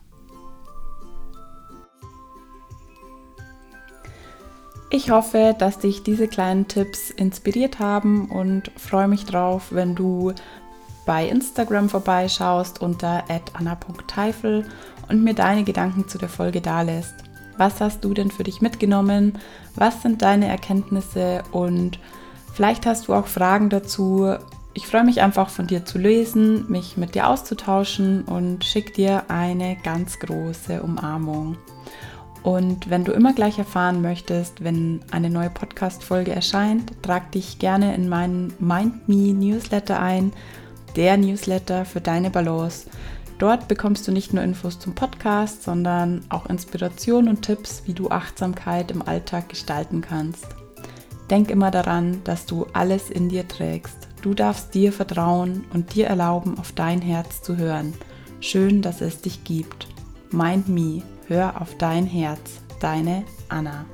Ich 4.90 5.12
hoffe, 5.12 5.54
dass 5.58 5.80
dich 5.80 6.04
diese 6.04 6.30
kleinen 6.30 6.70
Tipps 6.70 7.10
inspiriert 7.10 7.80
haben 7.80 8.30
und 8.30 8.72
freue 8.78 9.10
mich 9.10 9.26
drauf, 9.26 9.68
wenn 9.72 9.96
du 9.96 10.34
bei 11.08 11.28
Instagram 11.28 11.90
vorbeischaust 11.90 12.82
unter 12.82 13.24
anna.teifel 13.54 14.66
und 15.10 15.24
mir 15.24 15.34
deine 15.34 15.64
Gedanken 15.64 16.08
zu 16.08 16.20
der 16.20 16.30
Folge 16.30 16.62
dalässt. 16.62 17.16
Was 17.58 17.82
hast 17.82 18.04
du 18.04 18.14
denn 18.14 18.30
für 18.30 18.44
dich 18.44 18.62
mitgenommen? 18.62 19.40
Was 19.74 20.04
sind 20.04 20.22
deine 20.22 20.48
Erkenntnisse? 20.48 21.42
Und 21.52 21.98
vielleicht 22.54 22.86
hast 22.86 23.08
du 23.08 23.16
auch 23.16 23.26
Fragen 23.26 23.70
dazu. 23.70 24.36
Ich 24.74 24.86
freue 24.86 25.06
mich 25.06 25.22
einfach 25.22 25.50
von 25.50 25.66
dir 25.66 25.86
zu 25.86 25.98
lesen, 25.98 26.70
mich 26.70 26.98
mit 26.98 27.16
dir 27.16 27.30
auszutauschen 27.30 28.24
und 28.24 28.64
schicke 28.64 28.92
dir 28.92 29.24
eine 29.30 29.78
ganz 29.84 30.20
große 30.20 30.84
Umarmung. 30.84 31.58
Und 32.44 32.90
wenn 32.90 33.06
du 33.06 33.14
immer 33.14 33.34
gleich 33.34 33.58
erfahren 33.58 34.02
möchtest, 34.02 34.64
wenn 34.64 35.00
eine 35.12 35.30
neue 35.30 35.50
Podcast-Folge 35.50 36.32
erscheint, 36.32 36.92
trag 37.02 37.32
dich 37.32 37.60
gerne 37.60 37.96
in 37.96 38.08
meinen 38.08 38.54
Mind 38.60 39.08
Me 39.10 39.34
Newsletter 39.34 40.00
ein 40.00 40.32
der 40.98 41.16
Newsletter 41.16 41.86
für 41.86 42.02
deine 42.02 42.30
Balance. 42.30 42.90
Dort 43.38 43.68
bekommst 43.68 44.08
du 44.08 44.12
nicht 44.12 44.34
nur 44.34 44.44
Infos 44.44 44.80
zum 44.80 44.96
Podcast, 44.96 45.64
sondern 45.64 46.26
auch 46.30 46.48
Inspiration 46.48 47.30
und 47.30 47.44
Tipps, 47.44 47.84
wie 47.86 47.94
du 47.94 48.10
Achtsamkeit 48.10 48.90
im 48.90 49.04
Alltag 49.04 49.48
gestalten 49.48 50.02
kannst. 50.02 50.48
Denk 51.30 51.52
immer 51.52 51.72
daran, 51.72 52.22
dass 52.24 52.46
du 52.46 52.66
alles 52.74 53.10
in 53.10 53.30
dir 53.30 53.48
trägst. 53.48 54.08
Du 54.22 54.34
darfst 54.34 54.74
dir 54.74 54.92
vertrauen 54.92 55.66
und 55.74 55.94
dir 55.94 56.08
erlauben, 56.08 56.58
auf 56.58 56.72
dein 56.72 57.02
Herz 57.02 57.44
zu 57.44 57.58
hören. 57.58 57.94
Schön, 58.40 58.82
dass 58.82 59.02
es 59.02 59.22
dich 59.22 59.44
gibt. 59.44 59.88
Mind 60.32 60.68
Me, 60.68 61.04
hör 61.28 61.62
auf 61.62 61.76
dein 61.78 62.06
Herz. 62.06 62.62
Deine 62.80 63.24
Anna. 63.50 63.86